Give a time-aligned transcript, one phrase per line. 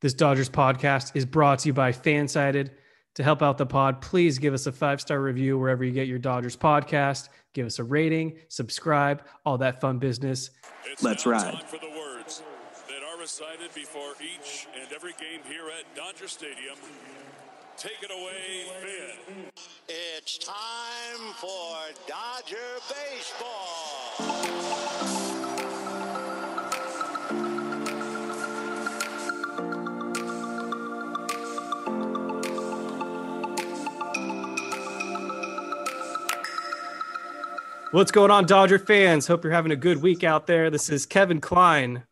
[0.00, 2.70] This Dodgers podcast is brought to you by Fansided.
[3.16, 6.06] To help out the pod, please give us a five star review wherever you get
[6.06, 7.28] your Dodgers podcast.
[7.52, 10.50] Give us a rating, subscribe, all that fun business.
[10.84, 11.54] It's Let's now ride.
[11.54, 12.42] time for the words
[12.86, 16.76] that are recited before each and every game here at Dodger Stadium.
[17.76, 19.50] Take it away, Vin.
[19.88, 24.18] It's time for Dodger baseball.
[37.90, 39.26] What's going on, Dodger fans?
[39.26, 40.68] Hope you're having a good week out there.
[40.68, 42.02] This is Kevin Klein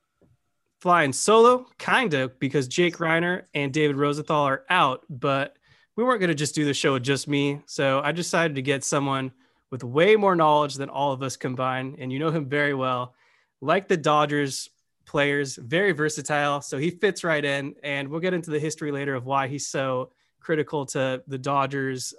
[0.80, 5.58] flying solo, kind of, because Jake Reiner and David Rosenthal are out, but
[5.94, 7.60] we weren't going to just do the show with just me.
[7.66, 9.32] So I decided to get someone
[9.70, 11.96] with way more knowledge than all of us combined.
[11.98, 13.14] And you know him very well.
[13.60, 14.70] Like the Dodgers
[15.04, 16.62] players, very versatile.
[16.62, 17.74] So he fits right in.
[17.82, 22.14] And we'll get into the history later of why he's so critical to the Dodgers'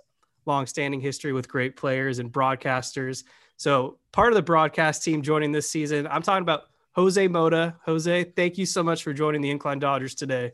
[0.45, 3.23] long-standing history with great players and broadcasters.
[3.57, 7.75] So part of the broadcast team joining this season, I'm talking about Jose Mota.
[7.85, 10.51] Jose, thank you so much for joining the Incline Dodgers today.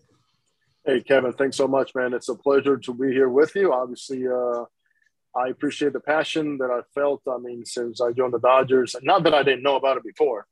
[0.86, 2.14] Hey, Kevin, thanks so much, man.
[2.14, 3.74] It's a pleasure to be here with you.
[3.74, 4.64] Obviously, uh,
[5.36, 7.22] I appreciate the passion that I felt.
[7.30, 10.46] I mean, since I joined the Dodgers, not that I didn't know about it before,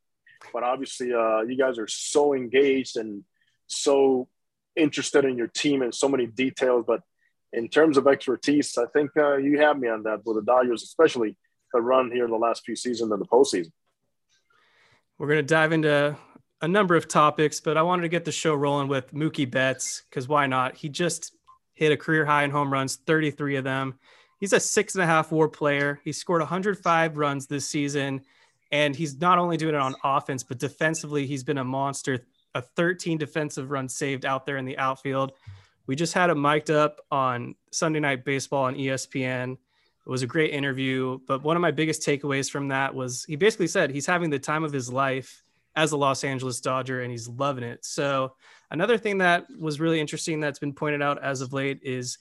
[0.54, 3.24] but obviously, uh, you guys are so engaged and
[3.68, 4.28] so
[4.76, 6.84] interested in your team and so many details.
[6.86, 7.02] But
[7.54, 10.84] in terms of expertise, I think uh, you have me on that with the Dodgers,
[10.84, 11.38] especially
[11.74, 13.72] the run here in the last few seasons and the postseason.
[15.18, 16.18] We're going to dive into
[16.62, 20.04] a number of topics, but I wanted to get the show rolling with Mookie Betts
[20.10, 20.76] because why not?
[20.76, 21.36] He just
[21.74, 23.96] hit a career high in home runs, 33 of them.
[24.40, 26.00] He's a six and a half war player.
[26.04, 28.22] He scored 105 runs this season,
[28.72, 32.26] and he's not only doing it on offense, but defensively, he's been a monster.
[32.56, 35.34] A 13 defensive run saved out there in the outfield.
[35.88, 39.58] We just had him mic'd up on Sunday Night Baseball on ESPN.
[40.06, 43.36] It was a great interview, but one of my biggest takeaways from that was he
[43.36, 45.44] basically said he's having the time of his life
[45.76, 47.86] as a Los Angeles Dodger and he's loving it.
[47.86, 48.34] So,
[48.72, 52.18] another thing that was really interesting that's been pointed out as of late is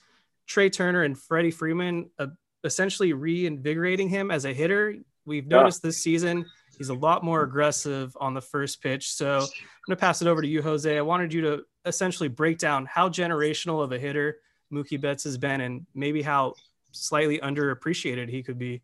[0.47, 2.27] Trea Turner and Freddie Freeman uh,
[2.65, 4.97] essentially reinvigorating him as a hitter.
[5.25, 5.59] We've Yeah.
[5.59, 6.45] noticed this season
[6.79, 9.13] he's a lot more aggressive on the first pitch.
[9.13, 9.49] So, I'm
[9.87, 10.97] going to pass it over to you, Jose.
[10.97, 14.39] I wanted you to essentially break down how generational of a hitter
[14.73, 16.55] Mookie Betts has been and maybe how
[16.93, 18.83] slightly underappreciated he could be.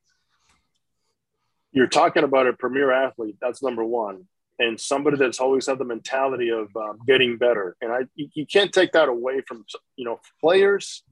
[1.72, 3.36] you're talking about a premier athlete.
[3.40, 4.26] That's number one,
[4.58, 7.76] and somebody that's always had the mentality of um, getting better.
[7.80, 9.64] And I, you, can't take that away from
[9.96, 11.02] you know players.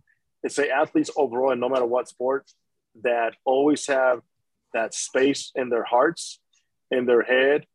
[0.43, 2.51] and say athletes overall, and no matter what sport,
[3.03, 4.21] that always have
[4.73, 6.41] that space in their hearts,
[6.91, 7.67] in their head,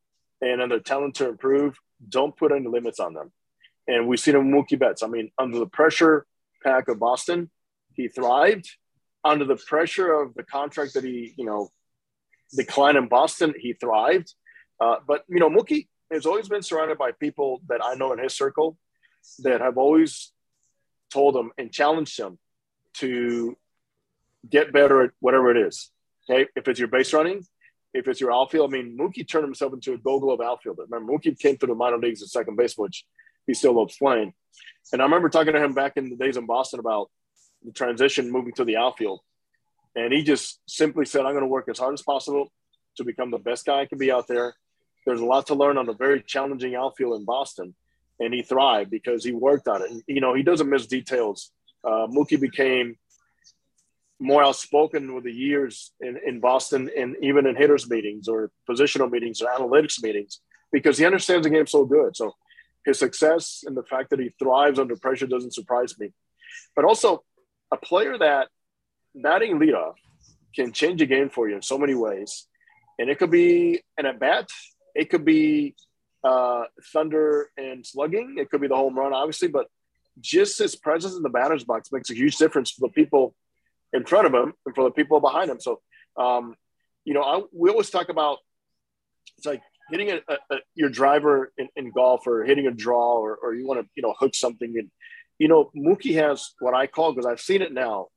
[0.41, 1.77] and in their talent to improve.
[2.07, 3.31] Don't put any limits on them.
[3.87, 5.03] And we've seen him Mookie Betts.
[5.03, 6.25] I mean, under the pressure
[6.63, 7.49] pack of Boston,
[7.93, 8.69] he thrived.
[9.23, 11.69] Under the pressure of the contract that he, you know,
[12.55, 14.33] decline in Boston, he thrived.
[14.79, 18.19] Uh, but you know, Mookie has always been surrounded by people that I know in
[18.19, 18.77] his circle
[19.39, 20.31] that have always
[21.11, 22.37] told him and challenged him
[22.93, 23.57] to
[24.49, 25.91] get better at whatever it is.
[26.29, 27.43] Okay, if it's your base running,
[27.93, 28.73] if it's your outfield.
[28.73, 30.83] I mean, Mookie turned himself into a Gold Glove outfielder.
[30.89, 33.05] Remember, Mookie came through the minor leagues at second base, which
[33.47, 34.33] he still loves playing.
[34.91, 37.09] And I remember talking to him back in the days in Boston about
[37.63, 39.21] the transition moving to the outfield.
[39.95, 42.51] And he just simply said, I'm going to work as hard as possible
[42.97, 44.53] to become the best guy I can be out there.
[45.05, 47.75] There's a lot to learn on a very challenging outfield in Boston.
[48.19, 49.89] And he thrived because he worked on it.
[49.89, 51.51] And, you know, he doesn't miss details.
[51.83, 52.97] Uh, Mookie became
[54.19, 59.09] more outspoken with the years in, in Boston and even in hitters meetings or positional
[59.09, 60.41] meetings or analytics meetings
[60.73, 62.15] because he understands the game so good.
[62.17, 62.35] So
[62.85, 66.11] his success and the fact that he thrives under pressure doesn't surprise me.
[66.75, 67.23] But also,
[67.71, 68.47] a player that
[69.15, 69.95] batting leadoff
[70.55, 72.47] can change a game for you in so many ways.
[72.97, 74.49] And it could be an at bat,
[74.95, 75.75] it could be
[76.23, 76.63] uh,
[76.93, 79.67] thunder and slugging, it could be the home run, obviously, but
[80.19, 83.35] just his presence in the batter's box makes a huge difference for the people
[83.93, 85.59] in front of him and for the people behind him.
[85.59, 85.79] So,
[86.17, 86.55] um,
[87.05, 88.39] you know, I, we always talk about
[89.37, 93.37] it's like hitting a, a, your driver in, in, golf or hitting a draw or,
[93.41, 94.75] or you want to, you know, hook something.
[94.77, 94.91] And,
[95.39, 98.07] you know, Mookie has what I call, because I've seen it now.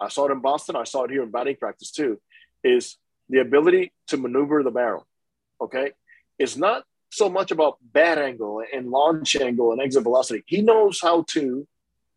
[0.00, 0.76] I saw it in Boston.
[0.76, 2.18] I saw it here in batting practice too,
[2.64, 2.96] is
[3.28, 5.06] the ability to maneuver the barrel.
[5.60, 5.92] Okay.
[6.38, 10.42] It's not so much about bat angle and launch angle and exit velocity.
[10.46, 11.68] He knows how to,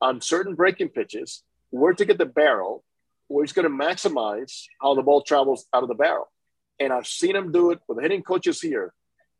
[0.01, 2.83] on certain breaking pitches, where to get the barrel,
[3.27, 6.31] where he's going to maximize how the ball travels out of the barrel.
[6.80, 8.94] And I've seen him do it with the hitting coaches here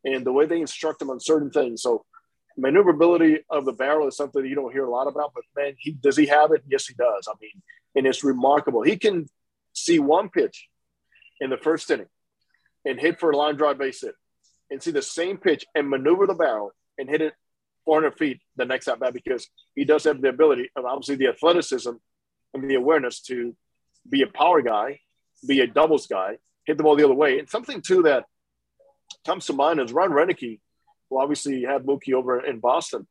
[0.04, 1.82] and the way they instruct him on certain things.
[1.82, 2.04] So
[2.56, 5.92] maneuverability of the barrel is something you don't hear a lot about, but man, he
[5.92, 6.62] does he have it?
[6.68, 7.28] Yes, he does.
[7.28, 7.62] I mean,
[7.94, 8.82] and it's remarkable.
[8.82, 9.28] He can
[9.72, 10.68] see one pitch
[11.40, 12.06] in the first inning
[12.84, 14.14] and hit for a line drive base hit
[14.70, 17.34] and see the same pitch and maneuver the barrel and hit it
[17.84, 21.28] 400 feet the next at bat because he does have the ability and obviously the
[21.28, 21.90] athleticism
[22.54, 23.54] and the awareness to
[24.08, 25.00] be a power guy,
[25.46, 27.38] be a doubles guy, hit the ball the other way.
[27.38, 28.24] And something too that
[29.26, 30.60] comes to mind is Ron Roenicke,
[31.14, 33.06] who obviously had Mookie over in Boston.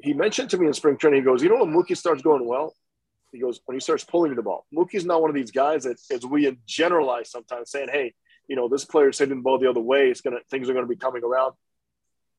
[0.00, 2.46] He mentioned to me in spring training, he goes, You know when Mookie starts going
[2.46, 2.74] well?
[3.32, 4.66] He goes, When he starts pulling the ball.
[4.74, 8.14] Mookie's not one of these guys that, as we generalize sometimes, saying, Hey,
[8.46, 10.08] you know, this player's hitting the ball the other way.
[10.08, 11.54] It's gonna things are gonna be coming around.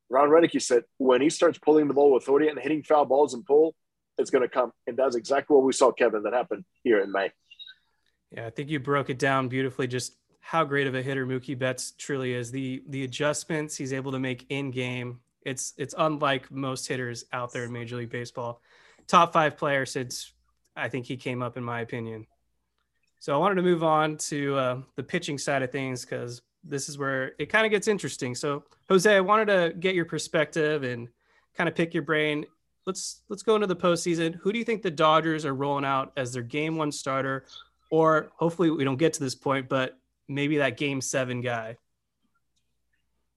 [0.09, 3.35] Ron Roenicke said when he starts pulling the ball with authority and hitting foul balls
[3.35, 3.75] and pull,
[4.17, 4.71] it's gonna come.
[4.87, 7.31] And that's exactly what we saw, Kevin, that happened here in May.
[8.31, 9.87] Yeah, I think you broke it down beautifully.
[9.87, 12.51] Just how great of a hitter Mookie Betts truly is.
[12.51, 15.19] The the adjustments he's able to make in game.
[15.44, 18.62] It's it's unlike most hitters out there in Major League Baseball.
[19.07, 20.33] Top five player since
[20.75, 22.27] I think he came up in my opinion.
[23.19, 26.89] So I wanted to move on to uh, the pitching side of things because this
[26.89, 28.33] is where it kind of gets interesting.
[28.33, 31.09] So Jose, I wanted to get your perspective and
[31.56, 32.45] kind of pick your brain.
[32.85, 34.35] Let's let's go into the postseason.
[34.35, 37.45] Who do you think the Dodgers are rolling out as their game one starter,
[37.92, 41.77] or hopefully we don't get to this point, but maybe that game seven guy?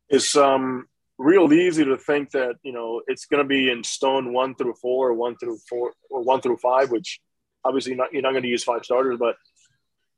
[0.08, 0.86] It's um
[1.18, 4.74] real easy to think that you know it's going to be in stone one through
[4.74, 7.20] four, or one through four, or one through five, which
[7.64, 9.36] obviously not, you're not going to use five starters, but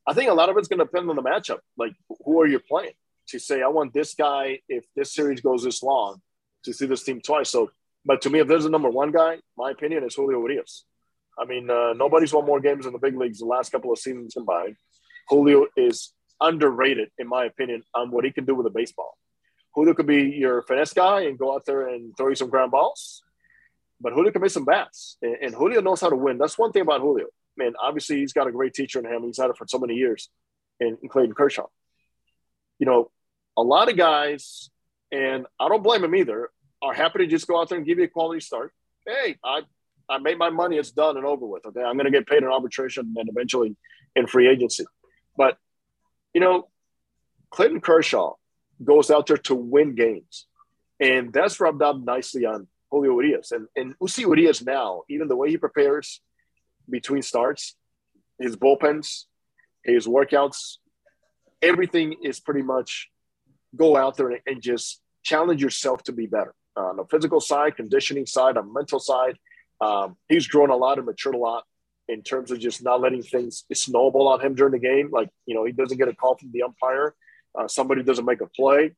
[0.07, 1.59] I think a lot of it's going to depend on the matchup.
[1.77, 1.93] Like,
[2.25, 2.93] who are you playing?
[3.29, 6.21] To say, I want this guy if this series goes this long
[6.65, 7.49] to see this team twice.
[7.49, 7.71] So,
[8.05, 10.85] but to me, if there's a number one guy, my opinion is Julio Urias.
[11.39, 13.99] I mean, uh, nobody's won more games in the big leagues the last couple of
[13.99, 14.77] seasons combined.
[15.29, 16.13] Julio is
[16.49, 19.17] underrated, in my opinion, on what he can do with a baseball.
[19.75, 22.71] Julio could be your finesse guy and go out there and throw you some ground
[22.71, 23.23] balls,
[24.01, 26.39] but Julio can make some bats, and, and Julio knows how to win.
[26.39, 27.27] That's one thing about Julio
[27.57, 29.23] man, obviously he's got a great teacher in him.
[29.25, 30.29] He's had it for so many years
[30.81, 31.67] in, in Clayton Kershaw.
[32.79, 33.11] You know,
[33.57, 34.71] a lot of guys,
[35.13, 36.51] and I don't blame him either,
[36.83, 38.73] are happy to just go out there and give you a quality start.
[39.07, 39.63] Hey, I
[40.07, 40.77] I made my money.
[40.77, 41.65] It's done and over with.
[41.65, 43.75] Okay, I'm going to get paid in arbitration and eventually
[44.15, 44.85] in free agency.
[45.35, 45.57] But
[46.35, 46.69] you know,
[47.51, 48.35] Clayton Kershaw
[48.83, 50.47] goes out there to win games,
[51.01, 53.53] and that's rubbed up nicely on Julio Urias.
[53.53, 56.21] And and see Urias now, even the way he prepares,
[56.91, 57.77] between starts,
[58.39, 59.25] his bullpens,
[59.85, 60.79] his workouts,
[61.63, 63.09] everything is pretty much
[63.77, 67.77] go out there and just challenge yourself to be better uh, on the physical side,
[67.77, 69.37] conditioning side, on mental side.
[69.81, 71.65] Um, he's grown a lot and matured a lot
[72.09, 75.11] in terms of just not letting things snowball on him during the game.
[75.11, 77.15] Like, you know, he doesn't get a call from the umpire.
[77.59, 78.93] Uh, somebody doesn't make a play.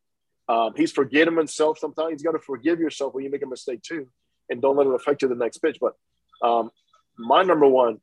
[0.49, 2.13] Um, he's forgetting himself sometimes.
[2.13, 4.09] He's got to forgive yourself when you make a mistake too,
[4.49, 5.79] and don't let it affect you the next pitch.
[5.81, 5.95] But
[6.43, 6.71] um,
[7.19, 7.99] my number one,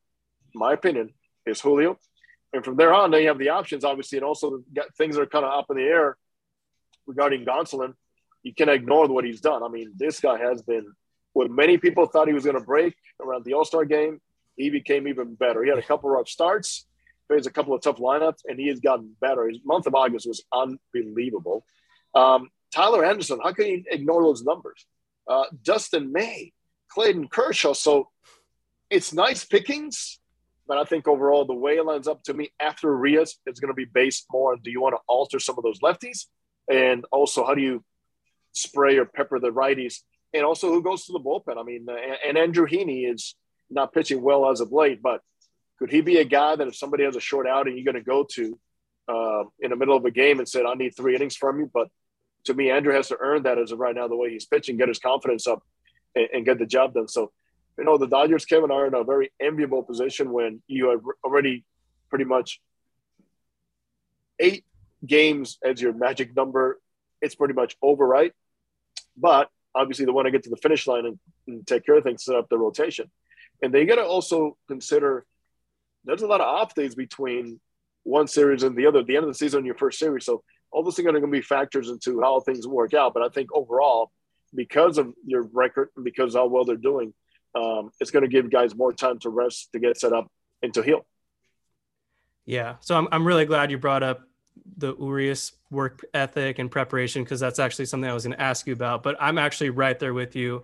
[0.53, 1.13] my opinion,
[1.45, 1.98] is Julio.
[2.53, 4.63] And from there on, they have the options, obviously, and also
[4.98, 6.17] things are kind of up in the air
[7.07, 7.93] regarding Gonsolin.
[8.43, 9.63] You can ignore what he's done.
[9.63, 10.86] I mean, this guy has been
[11.31, 14.22] what many people thought he was going to break around the All Star game.
[14.55, 15.63] He became even better.
[15.63, 16.86] He had a couple rough starts,
[17.29, 19.48] faced a couple of tough lineups, and he has gotten better.
[19.48, 21.65] His month of August was unbelievable.
[22.13, 24.86] Um, Tyler Anderson, how can you ignore those numbers?
[25.27, 26.53] Uh, Dustin May,
[26.89, 27.74] Clayton Kershaw.
[27.74, 28.10] So
[28.89, 30.19] it's nice pickings,
[30.67, 33.69] but I think overall the way it lines up to me after Rios is going
[33.69, 36.25] to be based more on do you want to alter some of those lefties,
[36.72, 37.83] and also how do you
[38.53, 40.01] spray or pepper the righties,
[40.33, 41.60] and also who goes to the bullpen.
[41.60, 41.88] I mean,
[42.25, 43.36] and Andrew Heaney is
[43.74, 45.22] not pitching well as of late, but
[45.80, 48.10] could he be a guy that if somebody has a short outing, you're going to
[48.10, 48.60] go to
[49.08, 51.70] uh, in the middle of a game and said, "I need three innings from you"?
[51.74, 51.89] But
[52.46, 54.77] to me, Andrew has to earn that as of right now, the way he's pitching,
[54.77, 55.63] get his confidence up,
[56.15, 57.08] and, and get the job done.
[57.08, 57.32] So,
[57.77, 61.65] you know, the Dodgers, Kevin, are in a very enviable position when you have already
[62.10, 62.62] pretty much
[64.39, 64.63] eight
[65.06, 66.80] games as your magic number.
[67.22, 68.34] It's pretty much over, right?
[69.18, 72.03] But obviously, they want to get to the finish line and, and take care of
[72.03, 73.10] things, set up the rotation.
[73.62, 75.25] And they got to also consider
[76.05, 77.60] there's a lot of off days between
[78.03, 79.00] one series and the other.
[79.00, 80.25] At the end of the season, your first series.
[80.25, 83.13] So all those things are going to be factors into how things work out.
[83.13, 84.12] But I think overall,
[84.53, 87.13] because of your record and because how well they're doing,
[87.55, 90.27] um, it's going to give guys more time to rest, to get set up,
[90.62, 91.05] and to heal.
[92.45, 92.75] Yeah.
[92.81, 94.22] So I'm, I'm really glad you brought up
[94.77, 98.67] the Urias work ethic and preparation because that's actually something I was going to ask
[98.67, 99.03] you about.
[99.03, 100.63] But I'm actually right there with you.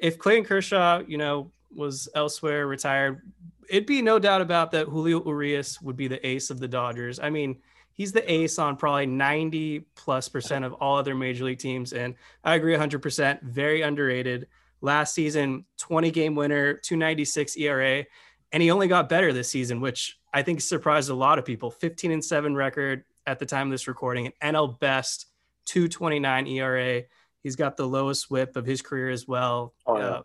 [0.00, 3.22] If Clayton Kershaw, you know, was elsewhere, retired,
[3.68, 7.20] it'd be no doubt about that Julio Urias would be the ace of the Dodgers.
[7.20, 7.58] I mean,
[7.92, 11.92] he's the ace on probably 90 plus percent of all other major league teams.
[11.92, 13.42] And I agree 100%.
[13.42, 14.48] Very underrated.
[14.80, 18.04] Last season, 20 game winner, 296 ERA.
[18.52, 21.70] And he only got better this season, which I think surprised a lot of people.
[21.70, 25.26] 15 and 7 record at the time of this recording, an NL best
[25.66, 27.02] 229 ERA.
[27.42, 29.74] He's got the lowest whip of his career as well.
[29.86, 30.06] Oh, yeah.
[30.06, 30.22] uh,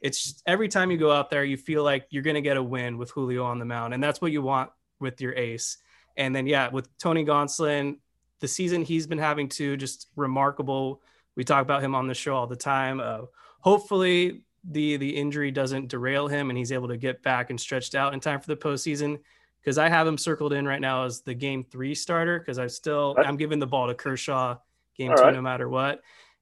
[0.00, 2.56] it's just, every time you go out there, you feel like you're going to get
[2.56, 5.78] a win with Julio on the mound, and that's what you want with your ace.
[6.16, 7.98] And then, yeah, with Tony Gonsolin,
[8.40, 11.02] the season he's been having too, just remarkable.
[11.36, 13.00] We talk about him on the show all the time.
[13.00, 13.22] Uh,
[13.60, 17.94] hopefully, the the injury doesn't derail him and he's able to get back and stretched
[17.94, 19.18] out in time for the postseason.
[19.60, 22.38] Because I have him circled in right now as the game three starter.
[22.38, 23.26] Because I still right.
[23.26, 24.56] I'm giving the ball to Kershaw
[24.96, 25.34] game all two right.
[25.34, 26.00] no matter what.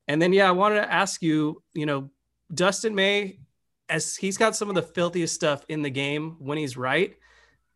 [0.08, 2.10] And then yeah, I wanted to ask you, you know,
[2.52, 3.38] Dustin May
[3.88, 7.16] as he's got some of the filthiest stuff in the game when he's right.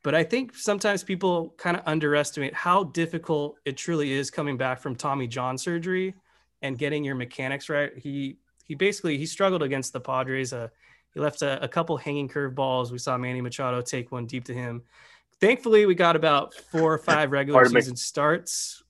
[0.03, 4.81] But I think sometimes people kind of underestimate how difficult it truly is coming back
[4.81, 6.15] from Tommy John surgery
[6.63, 7.93] and getting your mechanics right.
[7.97, 10.53] He he basically he struggled against the Padres.
[10.53, 10.69] Uh,
[11.13, 12.93] he left a, a couple hanging curve balls.
[12.93, 14.83] We saw Manny Machado take one deep to him.
[15.41, 18.83] Thankfully, we got about four or five regular season starts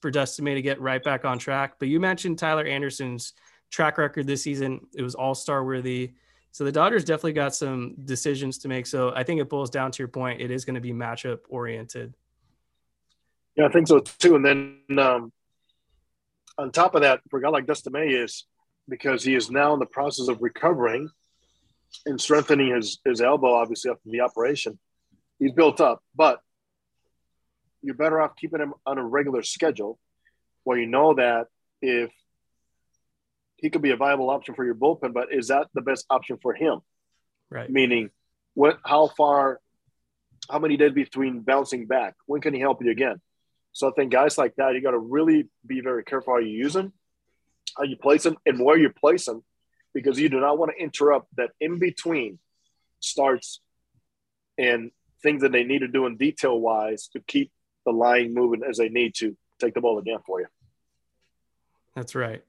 [0.00, 1.74] for Dustin May to get right back on track.
[1.78, 3.32] But you mentioned Tyler Anderson's
[3.70, 4.80] track record this season.
[4.94, 6.12] It was all star worthy.
[6.52, 8.86] So the Dodgers definitely got some decisions to make.
[8.86, 10.40] So I think it boils down to your point.
[10.40, 12.14] It is going to be matchup oriented.
[13.56, 14.36] Yeah, I think so too.
[14.36, 15.32] And then um,
[16.58, 18.46] on top of that, for a guy like Dustin May is
[18.88, 21.08] because he is now in the process of recovering
[22.06, 24.78] and strengthening his, his elbow, obviously after the operation.
[25.38, 26.40] He's built up, but
[27.82, 29.98] you're better off keeping him on a regular schedule
[30.64, 31.46] where you know that
[31.80, 32.10] if
[33.60, 36.38] he could be a viable option for your bullpen, but is that the best option
[36.40, 36.80] for him?
[37.50, 37.70] Right.
[37.70, 38.10] Meaning,
[38.54, 38.78] what?
[38.84, 39.60] How far?
[40.48, 42.14] How many days between bouncing back?
[42.26, 43.20] When can he help you again?
[43.72, 46.50] So I think guys like that, you got to really be very careful how you
[46.50, 46.92] use them,
[47.76, 49.44] how you place them, and where you place them,
[49.94, 52.38] because you do not want to interrupt that in between
[52.98, 53.60] starts
[54.58, 54.90] and
[55.22, 57.52] things that they need to do in detail wise to keep
[57.86, 60.46] the line moving as they need to take the ball again for you.
[61.94, 62.42] That's right.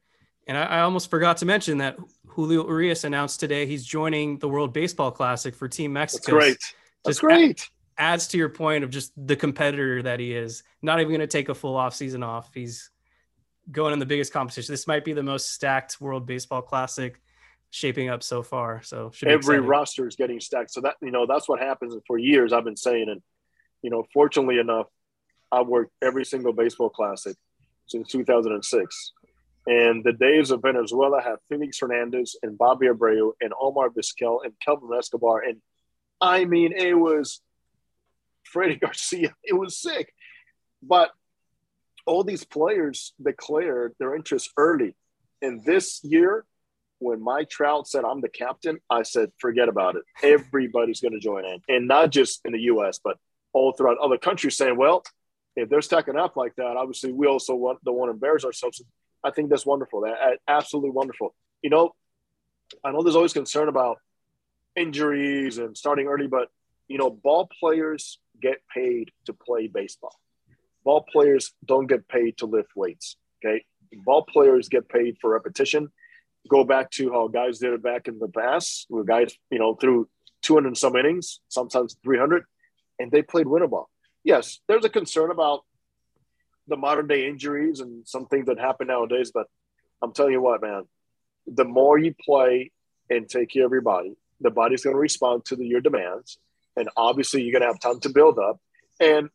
[0.48, 4.50] And I, I, almost forgot to mention that Julio Urias announced today he's joining the
[4.50, 6.34] World Baseball Classic for Team Mexico.
[6.34, 6.76] That's great.
[7.04, 7.70] That's just great.
[7.98, 10.64] adds to your point of just the competitor that he is.
[10.82, 12.52] Not even going to take a full off season off.
[12.54, 12.90] He's
[13.72, 14.74] going in the biggest competition.
[14.74, 17.20] This might be the most stacked World Baseball Classic
[17.70, 18.82] shaping up so far.
[18.84, 20.72] So every roster is getting stacked.
[20.72, 21.94] So that you know that's what happens.
[21.94, 23.22] And for years, I've been saying, and
[23.82, 24.88] you know, fortunately enough,
[25.52, 27.36] I've worked every single baseball classic
[27.88, 29.14] since 2006.
[29.68, 34.54] And the days of Venezuela have Felix Hernandez and Bobby Abreu and Omar Vizquel and
[34.64, 35.42] Kelvin Escobar.
[35.42, 35.62] And
[36.20, 37.42] I mean, it was
[38.44, 39.34] Freddie Garcia.
[39.44, 40.14] It was sick.
[40.82, 41.12] But
[42.06, 44.96] all these players declared their interest early.
[45.42, 46.46] And this year,
[47.00, 50.04] when Mike Trout said, I'm the captain, I said, forget about it.
[50.24, 51.62] Everybody's going to join in.
[51.68, 53.18] And not just in the US, but
[53.54, 55.04] all throughout other countries saying, well,
[55.56, 58.82] if they're stacking up like that, obviously we also want, don't want to embarrass ourselves
[59.24, 60.02] I think that's wonderful.
[60.02, 61.36] That absolutely wonderful.
[61.62, 61.92] You know,
[62.84, 63.98] I know there's always concern about
[64.76, 66.50] injuries and starting early, but
[66.88, 70.20] you know, ball players get paid to play baseball.
[70.84, 73.18] Ball players don't get paid to lift weights.
[73.44, 73.64] Okay,
[74.06, 75.90] ball players get paid for repetition.
[76.50, 79.76] Go back to how guys did it back in the past, where guys, you know,
[79.76, 80.10] through
[80.42, 82.44] 200 and some innings, sometimes 300,
[83.00, 83.90] and they played winter ball.
[84.24, 85.62] Yes, there's a concern about
[86.72, 89.32] the modern day injuries and some things that happen nowadays.
[89.34, 89.48] But
[90.02, 90.84] I'm telling you what, man,
[91.46, 92.72] the more you play
[93.10, 96.40] and take care of your body, the body's going to respond to the, your demands.
[96.76, 98.60] And obviously, you're going to have time to build up.
[99.00, 99.30] And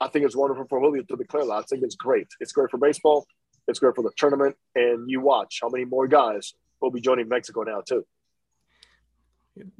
[0.00, 1.52] I think it's wonderful for Julio to declare that.
[1.52, 2.26] I think it's great.
[2.40, 3.26] It's great for baseball.
[3.68, 7.28] It's great for the tournament, and you watch how many more guys will be joining
[7.28, 8.04] Mexico now too.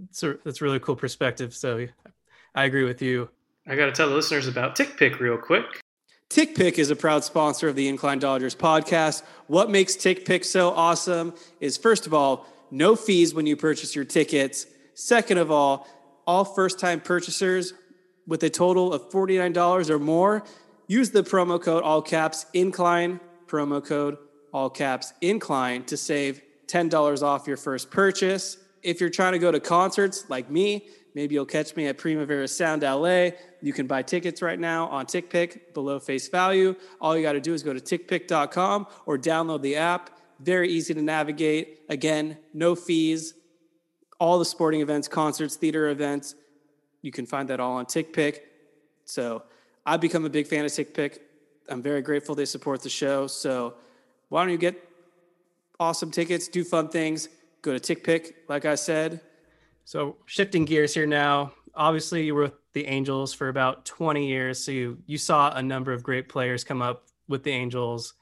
[0.04, 1.54] It's a, that's really cool perspective.
[1.54, 1.87] So
[2.54, 3.30] I agree with you.
[3.66, 5.80] I got to tell the listeners about TickPick real quick.
[6.31, 9.25] TickPick is a proud sponsor of the Incline Dodgers podcast.
[9.49, 14.05] What makes TickPick so awesome is, first of all, no fees when you purchase your
[14.05, 14.67] tickets.
[14.95, 15.89] Second of all,
[16.29, 17.75] all first time purchasers
[18.29, 20.45] with a total of $49 or more
[20.87, 23.19] use the promo code all caps incline,
[23.49, 24.17] promo code
[24.53, 28.57] all caps incline to save $10 off your first purchase.
[28.85, 32.49] If you're trying to go to concerts like me, maybe you'll catch me at Primavera
[32.49, 33.31] Sound LA.
[33.62, 36.75] You can buy tickets right now on TickPick below face value.
[37.00, 40.11] All you got to do is go to tickpick.com or download the app.
[40.40, 41.81] Very easy to navigate.
[41.88, 43.35] Again, no fees.
[44.19, 46.35] All the sporting events, concerts, theater events,
[47.02, 48.40] you can find that all on TickPick.
[49.05, 49.43] So
[49.87, 51.19] I've become a big fan of TickPick.
[51.69, 53.26] I'm very grateful they support the show.
[53.26, 53.75] So
[54.29, 54.88] why don't you get
[55.79, 57.29] awesome tickets, do fun things,
[57.62, 59.21] go to TickPick, like I said.
[59.90, 61.50] So shifting gears here now.
[61.75, 65.61] Obviously, you were with the Angels for about 20 years, so you you saw a
[65.64, 68.14] number of great players come up with the Angels,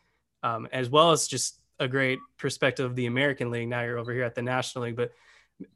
[0.42, 3.68] um, as well as just a great perspective of the American League.
[3.68, 5.12] Now you're over here at the National League, but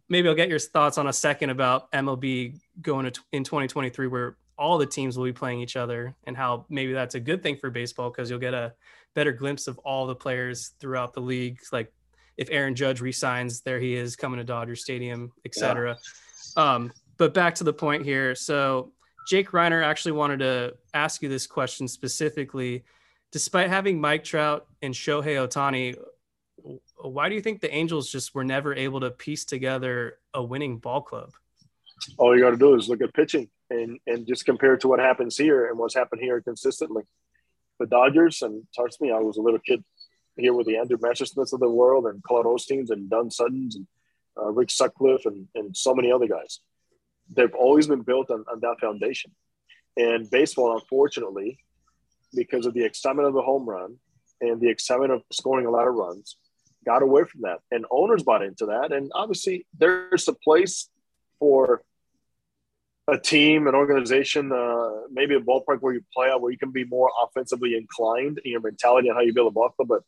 [0.09, 4.39] maybe I'll get your thoughts on a second about MLB going to in 2023, where
[4.57, 7.59] all the teams will be playing each other, and how maybe that's a good thing
[7.59, 8.73] for baseball because you'll get a
[9.15, 11.61] better glimpse of all the players throughout the league.
[11.71, 11.93] Like
[12.37, 15.99] if Aaron Judge resigns, there he is coming to Dodger Stadium, etc.
[16.57, 16.75] Yeah.
[16.75, 18.35] Um, but back to the point here.
[18.35, 18.93] So
[19.27, 22.85] Jake Reiner actually wanted to ask you this question specifically.
[23.31, 25.97] Despite having Mike Trout and Shohei Ohtani,
[27.01, 30.79] why do you think the Angels just were never able to piece together a winning
[30.79, 31.31] ball club?
[32.19, 34.89] All you got to do is look at pitching and, and just compare it to
[34.89, 37.05] what happens here and what's happened here consistently.
[37.79, 39.83] The Dodgers, and trust me, I was a little kid
[40.37, 43.87] here with the Andrew Messersmiths of the world and Claude Osteens and Don Suttons and
[44.39, 46.61] uh, Rick Sutcliffe and, and so many other guys.
[47.35, 49.33] They've always been built on, on that foundation.
[49.97, 51.59] And baseball, unfortunately,
[52.35, 53.97] because of the excitement of the home run
[54.41, 56.37] and the excitement of scoring a lot of runs,
[56.85, 57.59] got away from that.
[57.71, 58.93] And owners bought into that.
[58.93, 60.89] And obviously, there's a place
[61.39, 61.83] for
[63.09, 66.71] a team, an organization, uh, maybe a ballpark where you play out where you can
[66.71, 69.89] be more offensively inclined in your mentality and how you build a ball club.
[69.89, 70.03] But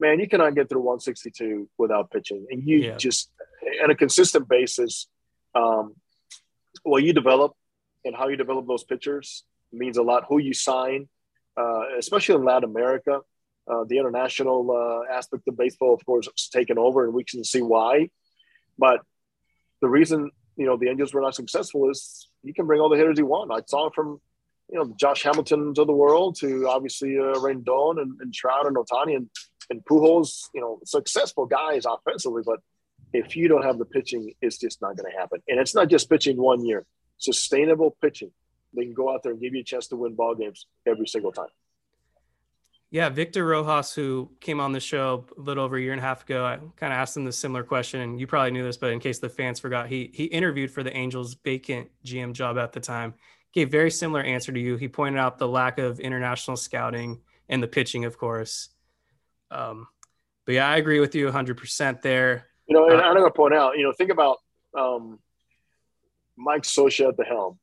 [0.00, 2.46] man, you cannot get through 162 without pitching.
[2.50, 2.96] And you yeah.
[2.96, 3.30] just,
[3.82, 5.06] on a consistent basis,
[5.54, 5.94] um,
[6.82, 7.54] what you develop
[8.04, 10.24] and how you develop those pitchers means a lot.
[10.28, 11.08] Who you sign,
[11.56, 13.20] uh, especially in Latin America,
[13.70, 17.44] uh, the international uh, aspect of baseball, of course, is taken over, and we can
[17.44, 18.08] see why.
[18.78, 19.00] But
[19.80, 22.96] the reason you know the Angels were not successful is you can bring all the
[22.96, 23.52] hitters you want.
[23.52, 24.20] I saw from
[24.70, 28.76] you know Josh Hamiltons of the world to obviously uh, Rendon and, and Trout and
[28.76, 29.28] Ohtani and
[29.70, 32.58] and Pujols, you know, successful guys offensively, but
[33.12, 35.42] if you don't have the pitching, it's just not going to happen.
[35.48, 36.84] And it's not just pitching one year;
[37.18, 38.30] sustainable pitching.
[38.74, 41.06] They can go out there and give you a chance to win ball games every
[41.06, 41.48] single time.
[42.92, 46.04] Yeah, Victor Rojas, who came on the show a little over a year and a
[46.04, 48.76] half ago, I kind of asked him the similar question, and you probably knew this,
[48.76, 52.58] but in case the fans forgot, he he interviewed for the Angels' vacant GM job
[52.58, 53.14] at the time.
[53.52, 54.76] Gave very similar answer to you.
[54.76, 58.70] He pointed out the lack of international scouting and the pitching, of course.
[59.50, 59.86] Um,
[60.46, 62.46] but yeah, I agree with you 100% there.
[62.66, 64.38] You know, and uh, I'm going to point out, you know, think about
[64.78, 65.18] um,
[66.36, 67.58] Mike Scioscia at the helm,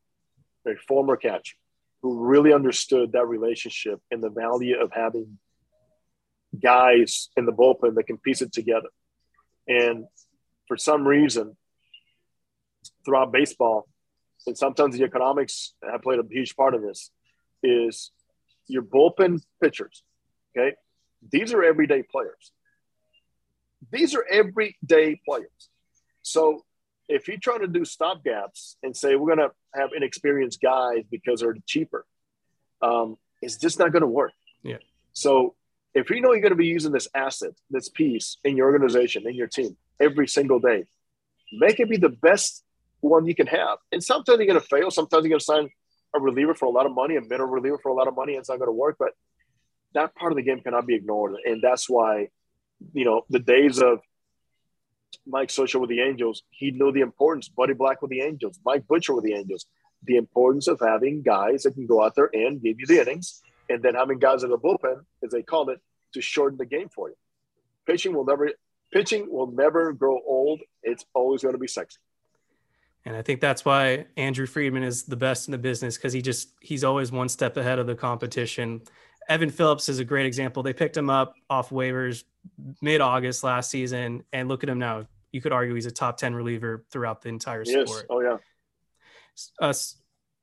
[0.67, 1.55] a former catcher
[2.01, 5.37] who really understood that relationship and the value of having
[6.61, 8.89] guys in the bullpen that can piece it together.
[9.67, 10.05] And
[10.67, 11.57] for some reason,
[13.03, 13.87] throughout baseball,
[14.45, 17.11] and sometimes the economics have played a huge part of this,
[17.63, 18.11] is
[18.67, 20.03] your bullpen pitchers.
[20.55, 20.75] Okay.
[21.31, 22.51] These are everyday players.
[23.91, 25.69] These are everyday players.
[26.21, 26.65] So
[27.07, 31.41] if you try to do stopgaps and say we're going to have inexperienced guys because
[31.41, 32.05] they're cheaper,
[32.81, 34.33] um, it's just not going to work.
[34.63, 34.77] Yeah.
[35.13, 35.55] So
[35.93, 39.27] if you know you're going to be using this asset, this piece in your organization,
[39.27, 40.85] in your team every single day,
[41.53, 42.63] make it be the best
[42.99, 43.77] one you can have.
[43.91, 44.91] And sometimes you're going to fail.
[44.91, 45.69] Sometimes you're going to sign
[46.15, 48.33] a reliever for a lot of money, a middle reliever for a lot of money,
[48.33, 48.97] and it's not going to work.
[48.99, 49.11] But
[49.93, 51.35] that part of the game cannot be ignored.
[51.45, 52.29] And that's why,
[52.93, 53.99] you know, the days of
[55.25, 57.49] Mike Scioscia with the Angels, he knew the importance.
[57.49, 59.65] Buddy Black with the Angels, Mike Butcher with the Angels,
[60.03, 63.41] the importance of having guys that can go out there and give you the innings,
[63.69, 65.79] and then having guys in the bullpen, as they call it,
[66.13, 67.15] to shorten the game for you.
[67.85, 68.51] Pitching will never
[68.91, 70.61] pitching will never grow old.
[70.83, 71.99] It's always going to be sexy.
[73.05, 76.21] And I think that's why Andrew Friedman is the best in the business because he
[76.21, 78.81] just he's always one step ahead of the competition.
[79.29, 80.63] Evan Phillips is a great example.
[80.63, 82.23] They picked him up off waivers
[82.81, 85.05] mid August last season, and look at him now.
[85.31, 87.89] You could argue he's a top 10 reliever throughout the entire Yes.
[87.89, 88.05] sport.
[88.09, 88.37] Oh yeah.
[89.59, 89.73] Uh,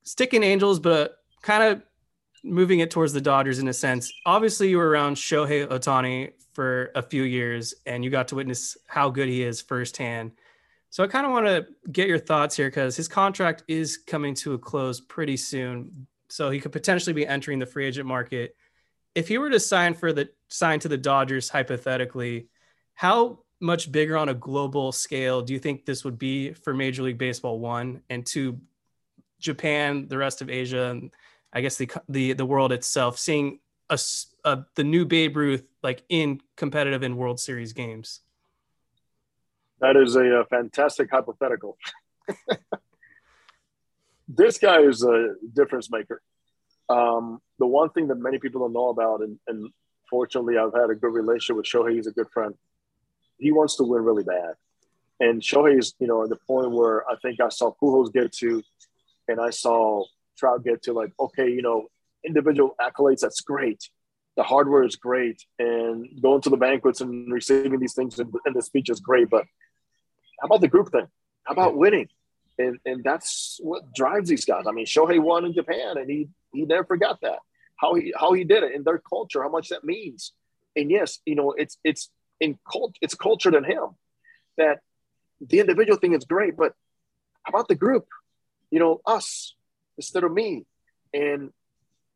[0.03, 1.81] sticking Angels, but kind of
[2.43, 4.13] moving it towards the Dodgers in a sense.
[4.25, 8.77] Obviously, you were around Shohei Ohtani for a few years, and you got to witness
[8.87, 10.31] how good he is firsthand.
[10.91, 14.33] So I kind of want to get your thoughts here because his contract is coming
[14.35, 16.07] to a close pretty soon.
[16.29, 18.55] So he could potentially be entering the free agent market.
[19.15, 22.49] If he were to sign for the sign to the Dodgers hypothetically,
[22.93, 27.03] how much bigger on a global scale do you think this would be for Major
[27.03, 28.59] League Baseball one and two
[29.39, 31.11] Japan, the rest of Asia, and
[31.53, 33.97] I guess the the the world itself, seeing a,
[34.43, 38.21] a- the new Babe Ruth like in competitive in World Series games.
[39.79, 41.77] That is a, uh fantastic hypothetical.
[44.27, 46.21] this guy is a difference maker.
[46.89, 49.69] Um, the one thing that many people don't know about, and, and
[50.09, 51.95] fortunately, I've had a good relationship with Shohei.
[51.95, 52.53] He's a good friend.
[53.37, 54.53] He wants to win really bad.
[55.19, 58.31] And Shohei is, you know, at the point where I think I saw Pujols get
[58.33, 58.61] to,
[59.27, 60.03] and I saw
[60.37, 61.87] Trout get to, like, okay, you know,
[62.25, 63.89] individual accolades, that's great.
[64.35, 65.45] The hardware is great.
[65.57, 69.29] And going to the banquets and receiving these things and, in the speech is great.
[69.29, 69.45] But
[70.41, 71.07] how about the group thing?
[71.45, 72.09] How about winning?
[72.57, 74.65] And and that's what drives these guys.
[74.67, 77.39] I mean, Shohei won in Japan, and he he never forgot that
[77.77, 80.31] how he how he did it in their culture, how much that means.
[80.75, 83.89] And yes, you know, it's it's in cult, it's cultured in him
[84.57, 84.79] that
[85.41, 86.73] the individual thing is great, but
[87.43, 88.07] how about the group?
[88.71, 89.55] You know, us
[89.97, 90.65] instead of me.
[91.13, 91.51] And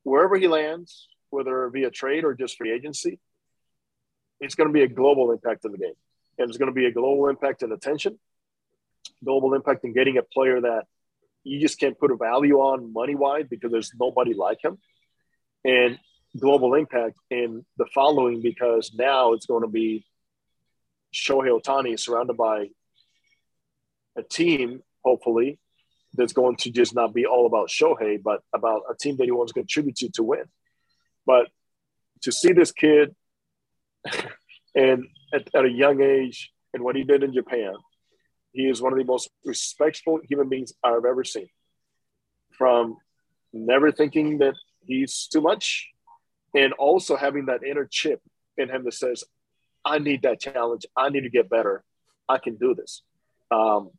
[0.03, 3.19] wherever he lands, whether via trade or just free agency,
[4.39, 5.93] it's going to be a global impact in the game.
[6.37, 8.19] And it's going to be a global impact in attention,
[9.23, 10.83] global impact in getting a player that
[11.43, 14.77] you just can't put a value on money wise because there's nobody like him,
[15.63, 15.99] and
[16.37, 20.05] global impact in the following because now it's going to be
[21.13, 22.69] Shohei Ohtani surrounded by
[24.15, 25.59] a team, hopefully,
[26.13, 29.31] that's going to just not be all about Shohei, but about a team that he
[29.31, 30.45] wants to contribute to to win.
[31.25, 31.47] But
[32.21, 33.15] to see this kid
[34.75, 37.73] and at, at a young age and what he did in Japan,
[38.51, 41.49] he is one of the most respectful human beings I've ever seen.
[42.51, 42.97] From
[43.53, 45.89] never thinking that he's too much
[46.55, 48.21] and also having that inner chip
[48.57, 49.23] in him that says,
[49.85, 50.85] I need that challenge.
[50.95, 51.83] I need to get better.
[52.27, 53.01] I can do this.
[53.51, 53.91] Um,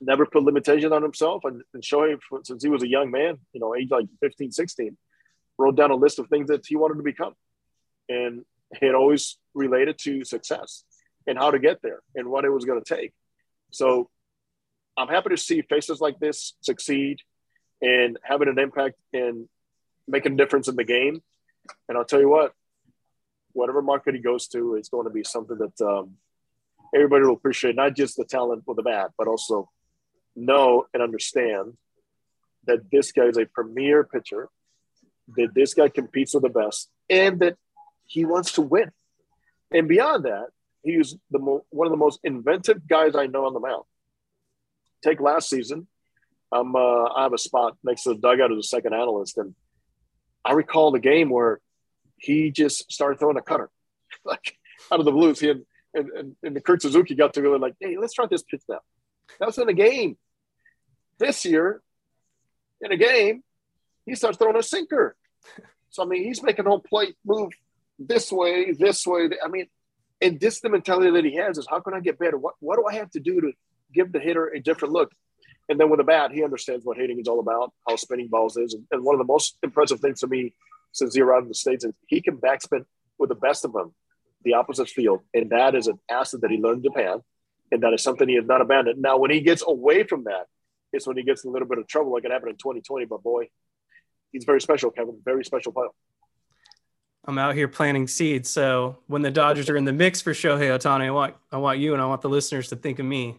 [0.00, 1.44] never put limitation on himself.
[1.44, 4.96] And, and Shohei, since he was a young man, you know, age like 15, 16,
[5.58, 7.34] wrote down a list of things that he wanted to become.
[8.08, 8.44] And
[8.80, 10.84] it always related to success
[11.26, 13.12] and how to get there and what it was going to take.
[13.70, 14.10] So
[14.96, 17.20] I'm happy to see faces like this succeed
[17.80, 19.48] and having an impact and
[20.06, 21.22] making a difference in the game.
[21.88, 22.52] And I'll tell you what,
[23.52, 26.16] whatever market he goes to, it's going to be something that um,
[26.94, 29.70] everybody will appreciate, not just the talent with the bat, but also
[30.36, 31.76] know and understand
[32.66, 34.48] that this guy is a premier pitcher,
[35.36, 37.56] that this guy competes with the best, and that
[38.06, 38.90] he wants to win.
[39.72, 40.48] And beyond that,
[40.82, 43.84] he's the mo- one of the most inventive guys I know on the mound.
[45.02, 45.86] Take last season,
[46.52, 49.54] I'm uh, I have a spot next to the dugout as a second analyst, and
[50.44, 51.60] I recall the game where
[52.16, 53.70] he just started throwing a cutter,
[54.24, 54.56] like
[54.90, 55.40] out of the blues.
[55.40, 55.62] He had,
[55.94, 58.80] and, and, and the Kurt Suzuki got together like, hey, let's try this pitch now.
[59.38, 60.16] That was in a game.
[61.18, 61.82] This year,
[62.80, 63.42] in a game,
[64.06, 65.16] he starts throwing a sinker.
[65.90, 67.52] So I mean, he's making home plate move
[67.98, 69.30] this way, this way.
[69.44, 69.66] I mean,
[70.20, 72.36] and this the mentality that he has is how can I get better?
[72.36, 73.52] What what do I have to do to
[73.94, 75.10] give the hitter a different look?
[75.68, 78.56] And then with the bat, he understands what hitting is all about, how spinning balls
[78.56, 78.76] is.
[78.90, 80.52] And, one of the most impressive things to me
[80.92, 82.84] since he arrived in the States is he can backspin
[83.18, 83.94] with the best of them,
[84.44, 85.20] the opposite field.
[85.32, 87.20] And that is an asset that he learned in Japan.
[87.70, 89.00] And that is something he has not abandoned.
[89.00, 90.46] Now, when he gets away from that,
[90.92, 93.04] it's when he gets in a little bit of trouble, like it happened in 2020.
[93.04, 93.48] But boy,
[94.32, 95.20] he's very special, Kevin.
[95.24, 95.90] Very special player.
[97.24, 98.48] I'm out here planting seeds.
[98.48, 101.78] So when the Dodgers are in the mix for Shohei Ohtani, I want I want
[101.78, 103.38] you and I want the listeners to think of me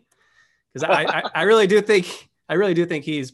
[0.72, 3.34] because I, I I really do think I really do think he's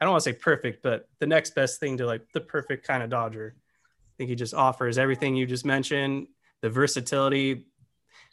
[0.00, 2.86] I don't want to say perfect, but the next best thing to like the perfect
[2.86, 3.54] kind of Dodger.
[3.56, 6.28] I think he just offers everything you just mentioned,
[6.62, 7.66] the versatility.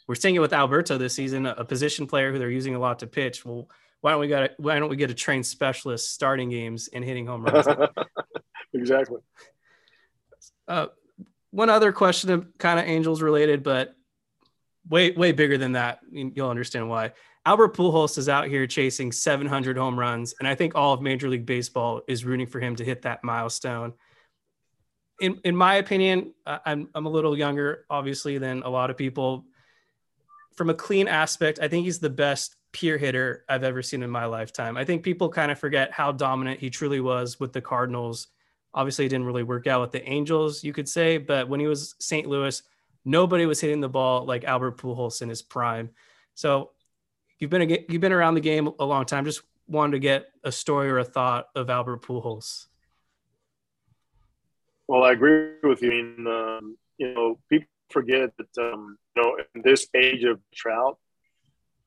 [0.06, 2.98] We're seeing it with Alberto this season, a position player who they're using a lot
[3.00, 3.44] to pitch.
[3.44, 3.68] Well,
[4.02, 7.26] why don't we got why don't we get a trained specialist starting games and hitting
[7.26, 7.66] home runs?
[8.74, 9.20] exactly.
[10.68, 10.86] Uh,
[11.54, 13.94] one other question, kind of Angels related, but
[14.88, 16.00] way way bigger than that.
[16.10, 17.12] You'll understand why.
[17.46, 21.28] Albert Pujols is out here chasing 700 home runs, and I think all of Major
[21.28, 23.92] League Baseball is rooting for him to hit that milestone.
[25.20, 29.44] in in my opinion, I'm I'm a little younger, obviously, than a lot of people.
[30.56, 34.10] From a clean aspect, I think he's the best pure hitter I've ever seen in
[34.10, 34.76] my lifetime.
[34.76, 38.28] I think people kind of forget how dominant he truly was with the Cardinals.
[38.74, 41.68] Obviously, it didn't really work out with the Angels, you could say, but when he
[41.68, 42.26] was St.
[42.26, 42.60] Louis,
[43.04, 45.90] nobody was hitting the ball like Albert Pujols in his prime.
[46.34, 46.70] So
[47.38, 49.24] you've been a, you've been around the game a long time.
[49.24, 52.66] Just wanted to get a story or a thought of Albert Pujols.
[54.88, 55.92] Well, I agree with you.
[55.92, 60.40] I mean, um, you know, people forget that um, you know in this age of
[60.54, 60.98] Trout,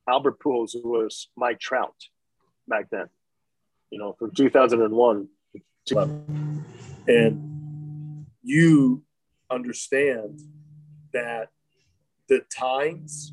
[0.08, 1.94] Albert Pujols was Mike Trout
[2.66, 3.08] back then.
[3.90, 5.28] You know, from 2001
[7.08, 9.02] and you
[9.50, 10.40] understand
[11.12, 11.48] that
[12.28, 13.32] the times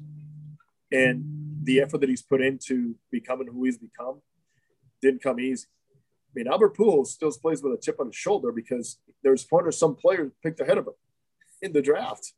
[0.91, 1.25] and
[1.63, 4.21] the effort that he's put into becoming who he's become
[5.01, 5.67] didn't come easy.
[5.93, 9.67] I mean, Albert Pujols still plays with a chip on his shoulder because there's point
[9.67, 10.93] of some player picked ahead of him
[11.61, 12.33] in the draft,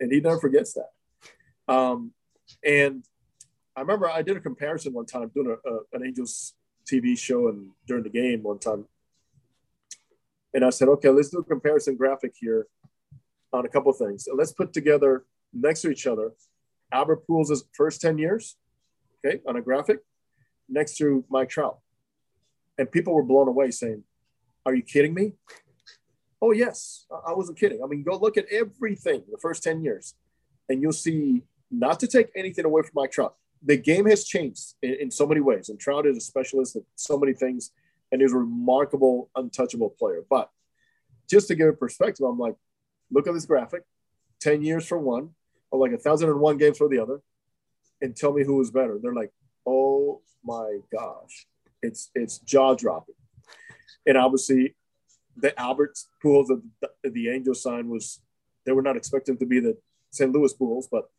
[0.00, 1.72] and he never forgets that.
[1.72, 2.12] Um,
[2.64, 3.04] and
[3.76, 6.54] I remember I did a comparison one time doing a, a, an Angels
[6.90, 8.86] TV show and during the game one time,
[10.54, 12.66] and I said, okay, let's do a comparison graphic here
[13.52, 16.32] on a couple things, let's put together next to each other
[16.92, 18.56] Albert Pujols' first ten years,
[19.24, 19.98] okay, on a graphic,
[20.68, 21.78] next to Mike Trout,
[22.78, 24.04] and people were blown away, saying,
[24.64, 25.32] "Are you kidding me?"
[26.40, 27.82] Oh yes, I wasn't kidding.
[27.82, 30.14] I mean, go look at everything the first ten years,
[30.68, 31.42] and you'll see.
[31.70, 35.26] Not to take anything away from Mike Trout, the game has changed in, in, so
[35.26, 37.72] many ways, and Trout is a specialist at so many things,
[38.14, 40.22] and he's a remarkable, untouchable player.
[40.30, 40.48] But
[41.28, 42.54] just to give a perspective, I'm like,
[43.10, 43.82] look at this graphic:
[44.40, 45.30] ten years for one,
[45.72, 47.22] or like a thousand and one games for the other,
[48.00, 49.00] and tell me who is better.
[49.02, 49.32] They're like,
[49.66, 51.48] oh my gosh,
[51.82, 53.16] it's it's jaw dropping,
[54.06, 54.76] and obviously,
[55.36, 58.20] the Albert Pujols of the, the Angels sign was
[58.64, 59.76] they were not expecting to be the
[60.12, 60.30] St.
[60.30, 61.10] Louis Pujols, but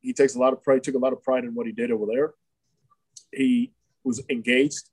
[0.00, 1.90] he takes a lot of pride, took a lot of pride in what he did
[1.90, 2.34] over there.
[3.32, 3.72] He
[4.04, 4.90] was engaged,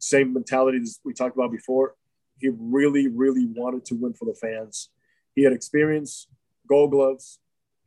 [0.00, 1.94] same mentality as we talked about before.
[2.38, 4.88] He really, really wanted to win for the fans.
[5.34, 6.26] He had experience,
[6.68, 7.38] gold gloves,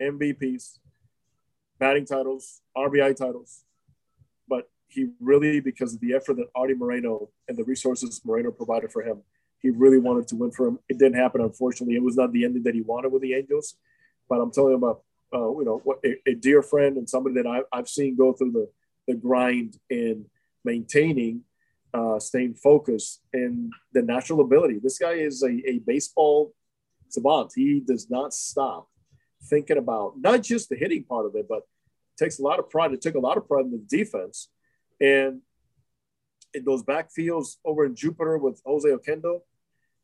[0.02, 0.80] MVPs,
[1.80, 3.66] batting titles, RBI titles.
[4.48, 8.92] But he really, because of the effort that Arte Moreno and the resources Moreno provided
[8.92, 9.22] for him,
[9.60, 10.80] he really wanted to win for him.
[10.88, 11.96] It didn't happen, unfortunately.
[11.96, 13.76] It was not the ending that he wanted with the Angels.
[14.30, 15.02] But I'm telling you about
[15.34, 18.52] uh, you know, a, a, dear friend and somebody that I, I've seen go through
[18.52, 18.70] the,
[19.08, 20.26] the grind in
[20.64, 21.42] maintaining,
[21.94, 24.80] uh, staying focused, and the natural ability.
[24.82, 26.54] This guy is a, a baseball
[27.10, 27.52] savant.
[27.56, 28.88] He does not stop
[29.44, 31.64] thinking about not just the hitting part of it, but
[32.18, 32.94] takes a lot of pride.
[32.94, 34.50] It took a lot of pride in the defense.
[35.02, 35.42] And
[36.54, 39.40] in those backfields over in Jupiter with Jose Oquendo,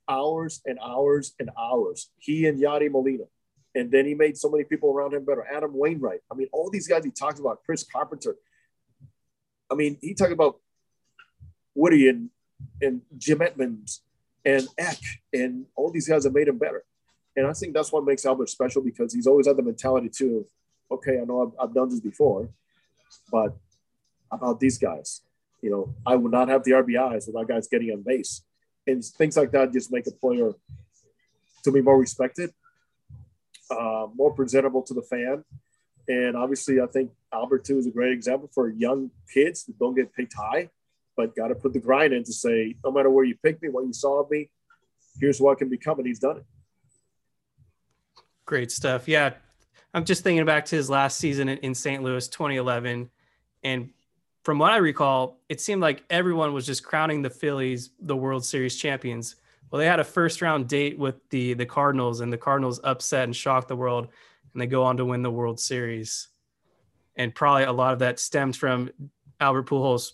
[0.07, 2.09] hours and hours and hours.
[2.17, 3.25] He and Yadi Molina
[3.75, 5.45] and then he made so many people around him better.
[5.45, 6.21] Adam Wainwright.
[6.31, 8.35] I mean, all these guys he talks about, Chris Carpenter.
[9.71, 10.59] I mean, he talked about
[11.75, 12.29] Woody and
[12.81, 14.01] and Jim Edmonds
[14.45, 14.99] and Eck
[15.33, 16.83] and all these guys have made him better.
[17.35, 20.45] And I think that's what makes Albert special because he's always had the mentality too
[20.91, 22.49] of, okay, I know I've, I've done this before,
[23.31, 23.55] but
[24.31, 25.21] about these guys,
[25.61, 28.43] you know, I would not have the RBIs without guys getting on base.
[28.87, 30.51] And things like that just make a player
[31.63, 32.51] to be more respected
[33.69, 35.43] uh, more presentable to the fan.
[36.07, 39.95] And obviously, I think Albert too is a great example for young kids that don't
[39.95, 40.69] get picked high,
[41.19, 43.67] but got to put the grind in to say, no matter where you pick me,
[43.67, 44.49] what you saw of me,
[45.19, 46.45] here's what I can become, and he's done it.
[48.45, 49.05] Great stuff.
[49.05, 49.33] Yeah,
[49.93, 52.01] I'm just thinking back to his last season in St.
[52.01, 53.09] Louis, 2011,
[53.63, 53.89] and
[54.45, 58.45] from what I recall, it seemed like everyone was just crowning the Phillies the World
[58.45, 59.35] Series champions.
[59.69, 63.25] Well, they had a first round date with the the Cardinals, and the Cardinals upset
[63.25, 64.07] and shocked the world,
[64.53, 66.29] and they go on to win the World Series.
[67.17, 68.89] And probably a lot of that stems from
[69.41, 70.13] Albert Pujols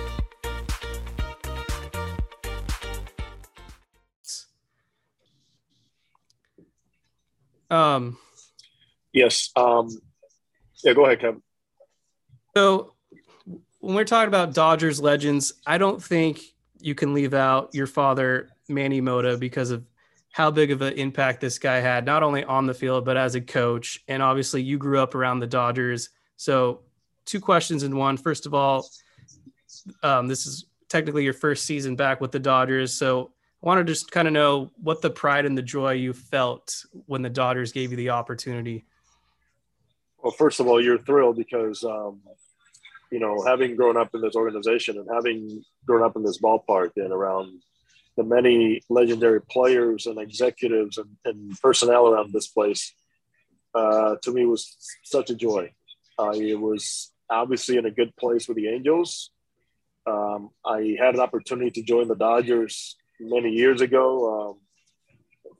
[7.71, 8.17] Um,
[9.13, 9.49] yes.
[9.55, 9.89] Um,
[10.83, 11.41] yeah, go ahead, Kevin.
[12.55, 12.93] So
[13.79, 16.41] when we're talking about Dodgers legends, I don't think
[16.79, 19.85] you can leave out your father Manny Mota because of
[20.31, 23.35] how big of an impact this guy had, not only on the field, but as
[23.35, 24.01] a coach.
[24.07, 26.09] And obviously, you grew up around the Dodgers.
[26.37, 26.81] So,
[27.25, 28.17] two questions in one.
[28.17, 28.87] First of all,
[30.03, 32.93] um, this is technically your first season back with the Dodgers.
[32.93, 33.31] So,
[33.63, 36.83] I want to just kind of know what the pride and the joy you felt
[37.05, 38.85] when the Dodgers gave you the opportunity.
[40.23, 42.21] Well, first of all, you're thrilled because, um,
[43.11, 46.91] you know, having grown up in this organization and having grown up in this ballpark
[46.95, 47.61] and around
[48.17, 52.93] the many legendary players and executives and, and personnel around this place,
[53.75, 55.71] uh, to me was such a joy.
[56.17, 59.29] Uh, it was obviously in a good place with the Angels.
[60.07, 64.51] Um, I had an opportunity to join the Dodgers many years ago.
[64.51, 64.59] Um,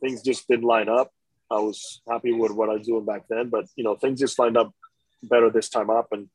[0.01, 1.11] things just didn't line up.
[1.49, 4.39] I was happy with what I was doing back then, but you know things just
[4.39, 4.73] lined up
[5.21, 6.29] better this time up, and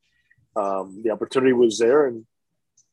[0.55, 2.27] um, the opportunity was there, and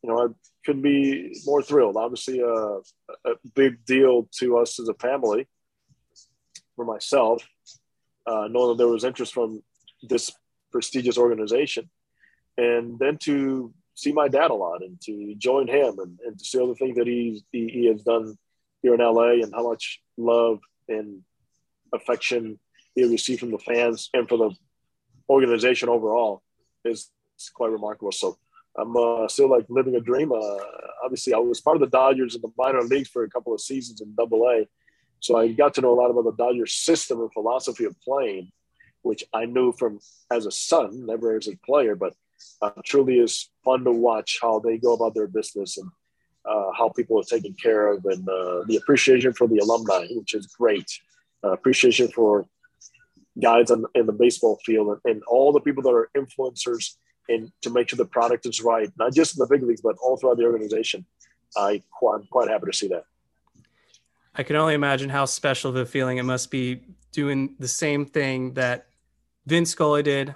[0.02, 0.28] you know I
[0.65, 1.98] couldn't be more thrilled.
[1.98, 2.80] Obviously, uh,
[3.26, 5.48] a big deal to us as a family.
[6.76, 7.48] For myself,
[8.26, 9.62] uh, knowing that there was interest from
[10.02, 10.32] this
[10.72, 11.88] prestigious organization,
[12.58, 16.46] and then to see my dad a lot and to join him and, and to
[16.46, 18.36] see all the things that he's, he, he has done
[18.82, 21.22] here in LA and how much love and
[21.94, 22.60] affection
[22.96, 24.52] he received from the fans and for the
[25.30, 26.42] organization overall
[26.86, 27.12] is
[27.54, 28.12] quite remarkable.
[28.12, 28.38] So
[28.78, 30.32] I'm uh, still like living a dream.
[30.32, 30.58] Uh,
[31.04, 33.62] obviously, I was part of the Dodgers in the minor leagues for a couple of
[33.62, 34.68] seasons in Double A,
[35.24, 38.52] so I got to know a lot about the Dodgers system and philosophy of playing,
[39.04, 42.14] which I knew from as a son, never as a player, but
[42.62, 45.90] uh, truly is fun to watch how they go about their business and
[46.46, 50.34] uh, how people are taken care of, and uh, the appreciation for the alumni, which
[50.34, 50.90] is great.
[51.44, 52.46] Uh, appreciation for
[53.42, 56.96] guys on, in the baseball field and, and all the people that are influencers
[57.30, 59.96] and to make sure the product is right, not just in the big leagues, but
[60.04, 61.06] all throughout the organization.
[61.56, 61.82] I,
[62.14, 63.06] I'm quite happy to see that.
[64.36, 68.06] I can only imagine how special of a feeling it must be doing the same
[68.06, 68.88] thing that
[69.46, 70.36] Vin Scully did,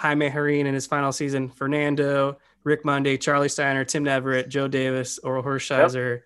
[0.00, 5.20] Jaime Jarrín in his final season, Fernando, Rick Monday, Charlie Steiner, Tim Neverett, Joe Davis,
[5.22, 6.22] Orel Hershiser.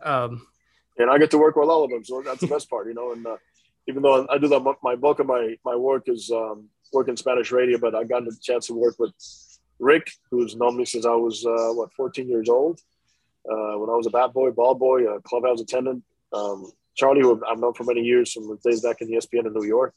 [0.00, 0.08] Yep.
[0.08, 0.46] Um,
[0.96, 2.94] and I get to work with all of them, so that's the best part, you
[2.94, 3.12] know.
[3.12, 3.36] And uh,
[3.86, 7.52] even though I do that, my bulk of my my work is um, working Spanish
[7.52, 9.12] radio, but I got the chance to work with
[9.78, 12.80] Rick, who's known me since I was uh, what 14 years old.
[13.44, 16.02] Uh, when I was a bat boy, ball boy, a clubhouse attendant.
[16.32, 19.52] Um, Charlie, who I've known for many years from the days back in ESPN in
[19.52, 19.94] New York.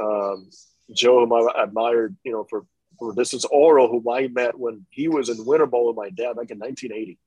[0.00, 0.50] Um,
[0.92, 2.66] Joe, whom I admired, you know, for
[3.02, 3.44] a distance.
[3.46, 6.58] Orel, whom I met when he was in Winter Ball with my dad back in
[6.58, 7.18] 1980.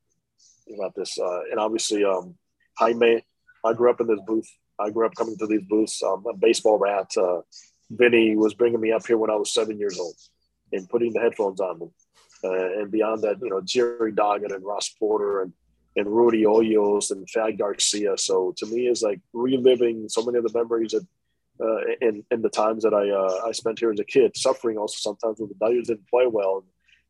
[0.76, 2.36] About this, uh, and obviously um,
[2.78, 3.24] Jaime.
[3.65, 4.48] I grew up in this booth.
[4.80, 6.04] I grew up coming to these booths.
[6.04, 7.10] Um, a baseball rat.
[7.17, 7.41] Uh,
[7.89, 10.15] Vinny was bringing me up here when I was seven years old,
[10.74, 11.88] and putting the headphones on me.
[12.43, 15.54] Uh, and beyond that, you know, Jerry Doggett and Ross Porter and
[15.96, 18.17] and Rudy Hoyos and Fad Garcia.
[18.17, 21.06] So to me, is like reliving so many of the memories that
[21.62, 24.78] uh, in in the times that I uh, I spent here as a kid, suffering
[24.78, 26.63] also sometimes when the Dodgers didn't play well,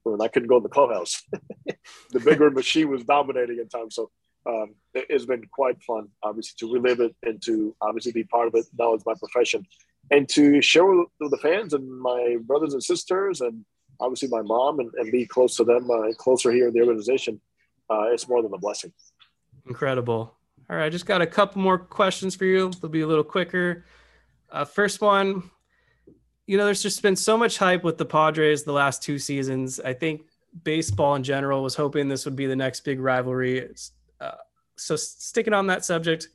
[0.03, 1.23] when I couldn't go in the clubhouse.
[2.11, 4.09] the Big Red Machine was dominating at times, so
[4.45, 8.47] um, it, has been quite fun, obviously, to relive it and to obviously be part
[8.47, 8.65] of it.
[8.77, 9.65] Now it's my profession,
[10.11, 13.65] and to share with the fans and my brothers and sisters, and
[13.99, 17.41] obviously my mom, and, and be close to them, uh, closer here in the organization.
[17.89, 18.91] Uh, it's more than a blessing.
[19.67, 20.37] Incredible.
[20.69, 22.71] All right, I just got a couple more questions for you.
[22.81, 23.85] They'll be a little quicker.
[24.49, 25.49] Uh, first one,
[26.45, 29.79] you know, there's just been so much hype with the Padres the last two seasons.
[29.79, 30.21] I think
[30.63, 33.69] baseball in general was hoping this would be the next big rivalry.
[34.19, 34.31] Uh,
[34.77, 36.29] so, sticking on that subject,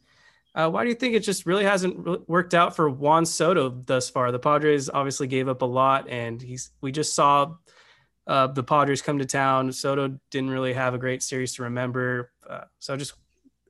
[0.54, 4.10] uh, why do you think it just really hasn't worked out for Juan Soto thus
[4.10, 4.30] far?
[4.30, 7.54] The Padres obviously gave up a lot, and he's we just saw
[8.26, 9.72] uh, the Padres come to town.
[9.72, 12.32] Soto didn't really have a great series to remember.
[12.48, 13.14] Uh, so, just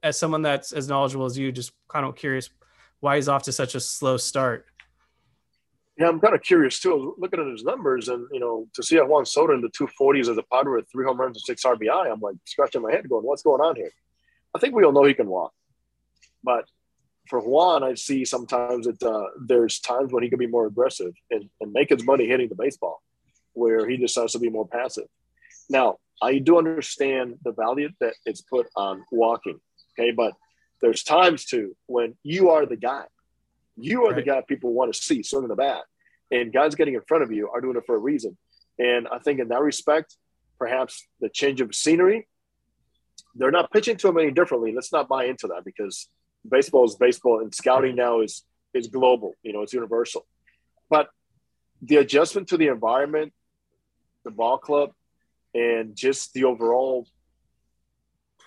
[0.03, 2.51] as someone that's as knowledgeable as you, just kind of curious
[3.03, 4.65] why he's off to such a slow start.
[5.99, 7.15] Yeah, I'm kind of curious too.
[7.19, 10.39] Looking at his numbers, and you know, to see Juan Soto in the 240s as
[10.39, 13.27] a Padre with three home runs and six RBI, I'm like scratching my head, going,
[13.27, 13.91] "What's going on here?"
[14.55, 15.53] I think we all know he can walk,
[16.43, 16.65] but
[17.29, 21.13] for Juan, I see sometimes that uh, there's times when he can be more aggressive
[21.31, 23.03] and, and make his money hitting the baseball,
[23.53, 25.07] where he decides to be more passive.
[25.69, 29.59] Now, I do understand the value that it's put on walking,
[29.99, 30.35] okay, but
[30.83, 33.05] there's times too when you are the guy.
[33.77, 34.17] You are right.
[34.17, 35.83] the guy people want to see swinging the bat.
[36.31, 38.37] And guys getting in front of you are doing it for a reason.
[38.79, 40.17] And I think in that respect,
[40.59, 42.27] perhaps the change of scenery,
[43.35, 44.73] they're not pitching to him any differently.
[44.75, 46.09] Let's not buy into that because
[46.49, 50.27] baseball is baseball and scouting now is is global, you know, it's universal.
[50.89, 51.09] But
[51.83, 53.33] the adjustment to the environment,
[54.25, 54.93] the ball club,
[55.55, 57.07] and just the overall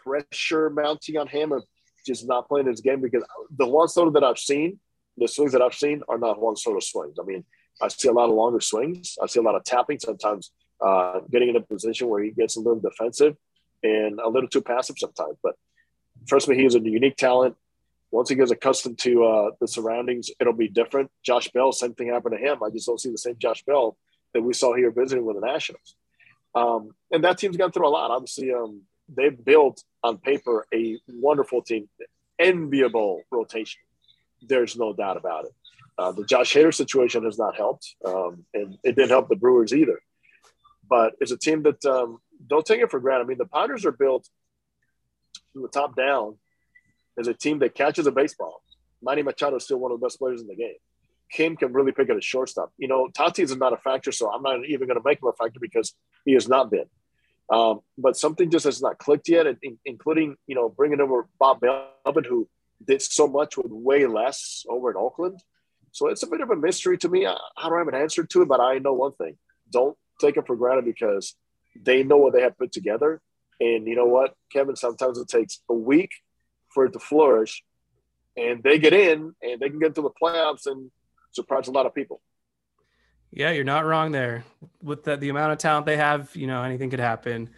[0.03, 1.63] pressure mounting on him of
[2.05, 3.23] just not playing his game because
[3.55, 4.79] the Juan Soto that I've seen,
[5.17, 7.17] the swings that I've seen are not Juan Soto swings.
[7.19, 7.43] I mean,
[7.81, 9.17] I see a lot of longer swings.
[9.21, 10.51] I see a lot of tapping, sometimes
[10.85, 13.35] uh, getting in a position where he gets a little defensive
[13.83, 15.37] and a little too passive sometimes.
[15.43, 15.55] But
[16.27, 17.55] trust me, he is a unique talent.
[18.11, 21.11] Once he gets accustomed to uh, the surroundings, it'll be different.
[21.23, 22.63] Josh Bell, same thing happened to him.
[22.63, 23.97] I just don't see the same Josh Bell
[24.33, 25.95] that we saw here visiting with the Nationals.
[26.53, 28.11] Um, and that team's gone through a lot.
[28.11, 31.89] Obviously, um, they've built on paper a wonderful team,
[32.39, 33.81] enviable rotation.
[34.41, 35.53] There's no doubt about it.
[35.97, 39.73] Uh, the Josh Hader situation has not helped, um, and it didn't help the Brewers
[39.73, 39.99] either.
[40.87, 43.25] But it's a team that um, don't take it for granted.
[43.25, 44.27] I mean, the Padres are built
[45.53, 46.37] from the top down
[47.17, 48.61] as a team that catches a baseball.
[49.01, 50.75] Manny Machado is still one of the best players in the game.
[51.31, 52.71] Kim can really pick at a shortstop.
[52.77, 55.29] You know, Tatis is not a factor, so I'm not even going to make him
[55.29, 55.93] a factor because
[56.23, 56.85] he has not been.
[57.49, 59.45] Um, but something just has not clicked yet,
[59.85, 62.47] including you know bringing over Bob Melvin, who
[62.85, 65.41] did so much with way less over in Oakland.
[65.91, 67.25] So it's a bit of a mystery to me.
[67.25, 69.37] I, I don't have an answer to it, but I know one thing:
[69.71, 71.35] don't take it for granted because
[71.79, 73.21] they know what they have put together.
[73.59, 74.75] And you know what, Kevin?
[74.75, 76.11] Sometimes it takes a week
[76.73, 77.63] for it to flourish,
[78.35, 80.89] and they get in and they can get to the playoffs and
[81.31, 82.21] surprise a lot of people.
[83.35, 84.45] Yeah, you're not wrong there.
[84.81, 87.49] With the, the amount of talent they have, you know, anything could happen.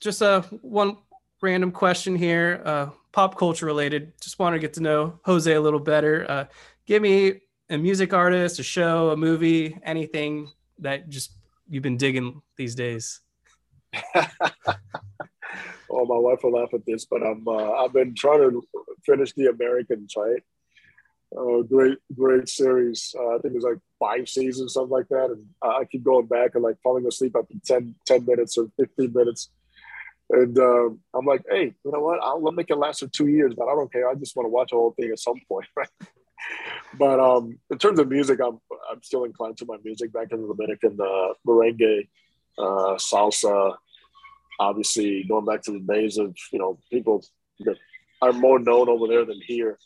[0.00, 0.98] Just a uh, one
[1.40, 4.12] random question here, uh, pop culture related.
[4.20, 6.26] Just want to get to know Jose a little better.
[6.30, 6.44] Uh,
[6.84, 7.40] give me
[7.70, 11.32] a music artist, a show, a movie, anything that just
[11.70, 13.20] you've been digging these days.
[14.14, 14.26] oh,
[16.04, 18.62] my wife will laugh at this, but I'm uh, I've been trying to
[19.06, 20.42] finish the Americans, right?
[21.36, 23.14] Uh, great, great series.
[23.18, 25.30] Uh, I think it's like five seasons, something like that.
[25.30, 29.12] And I keep going back and like falling asleep after 10, 10 minutes or 15
[29.12, 29.50] minutes.
[30.30, 32.20] And uh, I'm like, hey, you know what?
[32.22, 34.08] I'll make it last for two years, but I don't care.
[34.08, 35.88] I just want to watch the whole thing at some point, right?
[36.98, 38.58] but um, in terms of music, I'm
[38.90, 42.08] I'm still inclined to my music back in the Dominican, uh, merengue,
[42.58, 43.76] uh, salsa.
[44.58, 47.24] Obviously, going back to the days of you know people
[47.60, 47.76] that
[48.20, 49.78] are more known over there than here.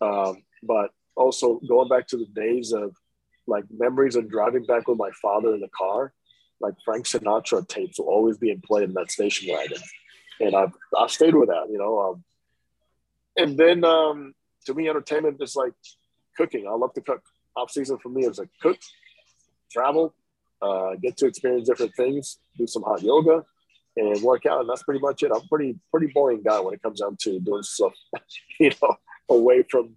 [0.00, 2.94] Um, but also going back to the days of
[3.46, 6.12] like memories of driving back with my father in the car,
[6.60, 9.78] like Frank Sinatra tapes will always be in play in that station wagon.
[10.40, 11.98] And I've, I've stayed with that, you know.
[12.00, 12.24] Um,
[13.36, 14.34] and then um,
[14.66, 15.74] to me, entertainment is like
[16.36, 16.66] cooking.
[16.66, 17.22] I love to cook.
[17.56, 18.78] Off season for me is like cook,
[19.70, 20.12] travel,
[20.60, 23.44] uh, get to experience different things, do some hot yoga,
[23.96, 24.60] and work out.
[24.60, 25.30] And that's pretty much it.
[25.32, 27.92] I'm pretty pretty boring guy when it comes down to doing stuff,
[28.60, 28.96] you know,
[29.28, 29.94] away from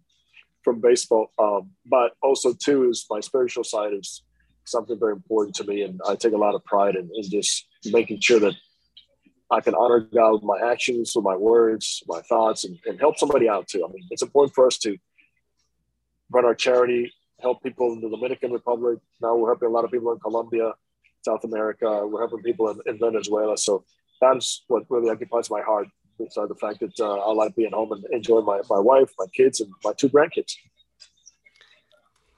[0.68, 1.32] from baseball.
[1.40, 4.24] Um, but also too is my spiritual side is
[4.66, 8.20] something very important to me, and I take a lot of pride in, just making
[8.20, 8.54] sure that
[9.50, 13.18] I can honor God with my actions, with my words, my thoughts, and, and help
[13.18, 13.86] somebody out too.
[13.86, 14.98] I mean, it's important for us to
[16.30, 19.00] run our charity, help people in the Dominican Republic.
[19.22, 20.74] Now we're helping a lot of people in Colombia,
[21.24, 22.06] South America.
[22.06, 23.58] We're helping people in, in Venezuela.
[23.58, 23.86] So
[24.20, 25.88] that's what really occupies my heart
[26.18, 29.26] besides the fact that uh, I like being home and enjoying my, my wife, my
[29.34, 30.56] kids, and my two grandkids.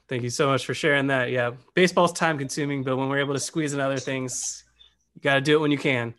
[0.08, 1.30] Thank you so much for sharing that.
[1.30, 4.64] Yeah, baseball's time consuming, but when we're able to squeeze in other things,
[5.14, 6.14] you got to do it when you can.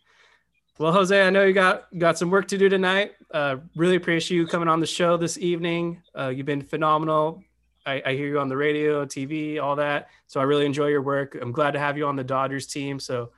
[0.78, 3.12] Well, Jose, I know you got got some work to do tonight.
[3.30, 6.02] Uh, really appreciate you coming on the show this evening.
[6.18, 7.44] Uh, you've been phenomenal.
[7.86, 10.10] I, I, hear you on the radio, TV, all that.
[10.28, 11.38] So I really enjoy your work.
[11.40, 13.00] I'm glad to have you on the Dodgers team.
[13.00, 13.32] So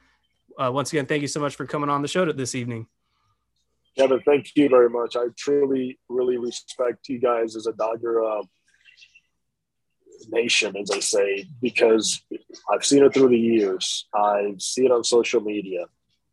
[0.58, 2.88] uh, once again, thank you so much for coming on the show this evening.
[3.98, 5.16] Kevin, thank you very much.
[5.16, 8.42] I truly, really respect you guys as a Dodger uh,
[10.30, 12.22] nation, as I say, because
[12.72, 14.08] I've seen it through the years.
[14.14, 15.86] I see it on social media.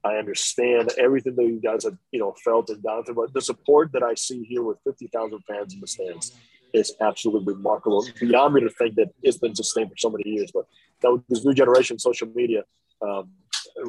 [0.03, 3.17] I understand everything that you guys have, you know, felt and gone through.
[3.17, 6.33] But the support that I see here with 50,000 fans in the stands
[6.73, 8.07] is absolutely remarkable.
[8.19, 10.51] Beyond me to think that it's been sustained for so many years.
[10.55, 10.67] But
[11.03, 12.63] that with this new generation social media,
[13.03, 13.31] um,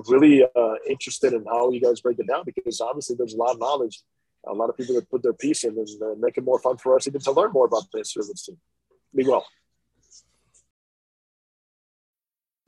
[0.07, 3.51] really uh, interested in how you guys break it down because obviously there's a lot
[3.51, 4.01] of knowledge,
[4.47, 6.77] a lot of people that put their piece in and uh, make it more fun
[6.77, 8.57] for us even to learn more about the this team.
[9.13, 9.45] Be well.